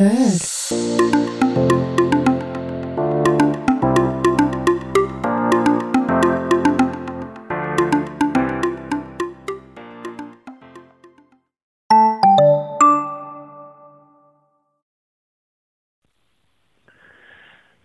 [0.00, 0.40] Heard.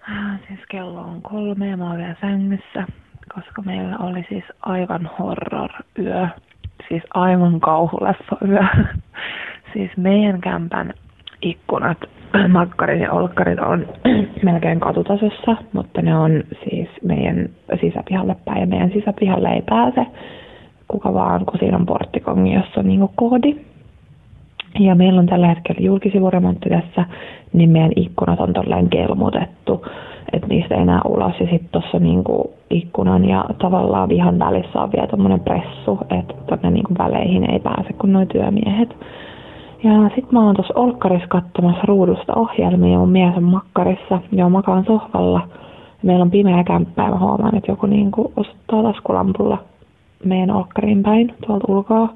[0.08, 2.86] Ah, Siis kello on kolme ja mä oon vielä sängyssä,
[3.34, 6.28] koska meillä oli siis aivan horror-yö.
[6.88, 8.68] Siis aivan kauhuleffa-yö.
[9.74, 10.94] Siis meidän kämpän
[11.42, 11.98] ikkunat,
[12.48, 13.86] makkarit ja olkkarit on
[14.44, 17.50] melkein katutasossa, mutta ne on siis meidän
[17.82, 20.06] sisäpihalle päin ja meidän sisäpihalle ei pääse
[20.88, 23.56] kuka vaan, kun siinä on porttikongi, jossa on niinku koodi.
[24.80, 27.06] Ja meillä on tällä hetkellä julkisivuremontti tässä,
[27.54, 29.86] niin meidän ikkunat on tolleen kelmutettu,
[30.34, 31.34] että niistä ei näe ulos.
[31.40, 36.72] Ja sitten tuossa niinku ikkunan ja tavallaan vihan välissä on vielä tommonen pressu, että tonne
[36.72, 38.98] niinku väleihin ei pääse kuin noin työmiehet.
[39.86, 44.50] Ja sitten mä oon tuossa olkkarissa katsomassa ruudusta ohjelmia ja mun mies on makkarissa ja
[44.50, 45.48] makaan sohvalla.
[46.04, 49.58] Meillä on pimeä kämppä ja mä huomaan, että joku niinku osoittaa taskulampulla
[50.24, 52.10] meidän olkkariin päin tuolta ulkoa.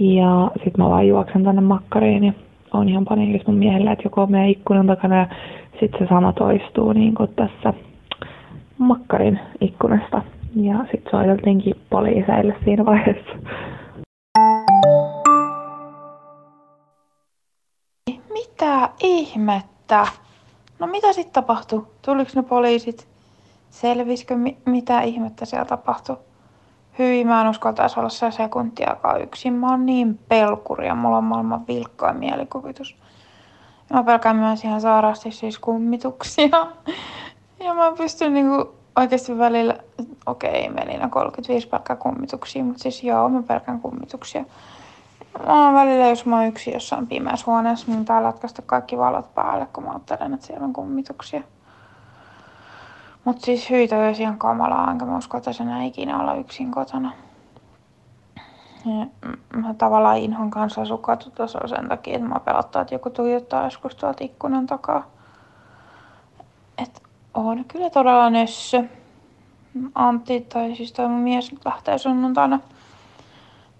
[0.00, 2.32] Ja sitten mä vaan juoksen tänne makkariin ja
[2.72, 5.26] on ihan paniikissa mun miehelle, että joku on meidän ikkunan takana ja
[5.80, 7.74] sitten se sama toistuu niin kuin tässä
[8.78, 10.22] makkarin ikkunasta.
[10.56, 13.32] Ja sitten soiteltiinkin poliiseille siinä vaiheessa.
[18.80, 20.06] Mitä ihmettä?
[20.78, 21.86] No mitä sitten tapahtui?
[22.02, 23.08] Tuliko ne poliisit?
[23.70, 26.16] Selvisikö mi- mitä ihmettä siellä tapahtui?
[26.98, 29.52] Hyi, mä en uskaltaisi olla se sekuntiakaan yksin.
[29.52, 32.96] Mä oon niin pelkuri ja mulla on maailman vilkkoin mielikuvitus.
[33.90, 36.48] Ja mä pelkään myös ihan sairaasti siis kummituksia.
[37.64, 39.76] Ja mä pystyn niinku oikeasti välillä,
[40.26, 44.44] okei okay, Melina 35 pelkää kummituksia, mutta siis joo, mä pelkään kummituksia.
[45.38, 49.66] Mä välillä, jos mä oon yksin jossain pimeässä huoneessa, niin täällä lätkästä kaikki valot päälle,
[49.72, 51.42] kun mä ajattelen, että siellä on kummituksia.
[53.24, 57.12] Mut siis hyitä olisi ihan kamalaa, enkä mä usko, että enää ikinä olla yksin kotona.
[58.84, 59.06] Ja
[59.56, 63.94] mä tavallaan inhon kanssa asua katutasolla sen takia, että mä pelottaa, että joku tuijottaa joskus
[63.94, 65.06] tuolta ikkunan takaa.
[66.78, 67.02] Et
[67.34, 68.84] on kyllä todella nössö.
[69.94, 72.60] Antti, tai siis toi mun mies nyt lähtee sunnuntaina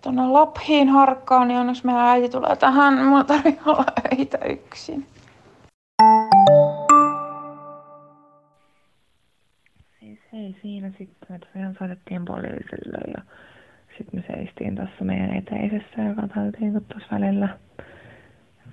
[0.02, 3.04] tuonne Lappiin harkkaan, niin onneksi meidän äiti tulee tähän.
[3.04, 3.84] Mulla tarvii olla
[4.18, 5.06] öitä yksin.
[10.00, 13.22] Siis ei siinä sitten, me tosiaan soitettiin poliisille ja
[13.98, 17.48] sitten me seistiin tuossa meidän eteisessä ja katseltiin, kun tuossa välillä,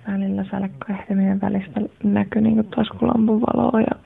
[0.08, 3.96] välillä sälkkäihtimien välistä näkyi niin taskulampun valoa ja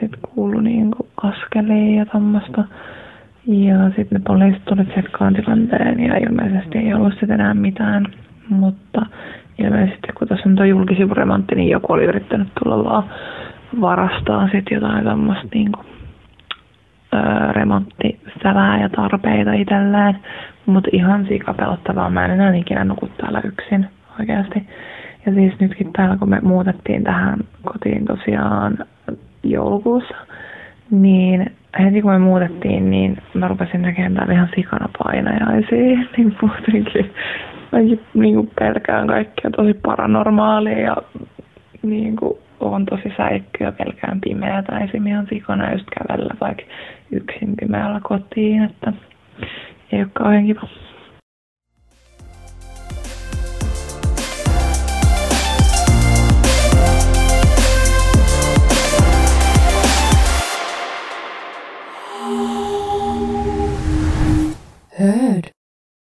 [0.00, 2.64] sitten kuului niin askelia ja tämmöistä.
[3.46, 8.06] Ja sitten ne poliisit tuli tsekkaan tilanteen ja ilmeisesti ei ollut sitten enää mitään.
[8.48, 9.06] Mutta
[9.58, 13.04] ilmeisesti kun tässä on tuo julkisivuremontti, niin joku oli yrittänyt tulla vaan
[13.80, 15.72] varastaa sitten jotain tämmöistä niin
[17.14, 20.18] öö, remonttisälää ja tarpeita itselleen.
[20.66, 22.10] Mutta ihan sikapelottavaa.
[22.10, 23.86] Mä en enää ikinä nuku täällä yksin
[24.20, 24.66] oikeasti.
[25.26, 28.78] Ja siis nytkin täällä, kun me muutettiin tähän kotiin tosiaan
[29.42, 30.14] joulukuussa,
[30.90, 35.98] niin heti kun me muutettiin, niin mä rupesin näkemään täällä ihan sikana painajaisia.
[36.16, 37.12] Niin muutenkin
[37.72, 40.96] mäkin niin kuin pelkään kaikkea tosi paranormaalia ja
[41.82, 45.06] niin kuin on tosi säikky ja pelkään pimeätä esim.
[45.06, 46.62] ihan sikana just kävellä vaikka
[47.10, 48.92] yksin pimeällä kotiin, että
[49.92, 50.68] ei ole kauhean kiva.